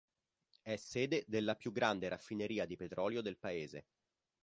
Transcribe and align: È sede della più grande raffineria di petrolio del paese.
È 0.63 0.75
sede 0.77 1.25
della 1.27 1.55
più 1.55 1.71
grande 1.71 2.09
raffineria 2.09 2.65
di 2.65 2.75
petrolio 2.75 3.21
del 3.21 3.37
paese. 3.37 3.85